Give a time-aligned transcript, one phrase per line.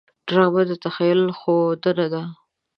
[0.27, 2.21] ډرامه د تخیل ښودنه ده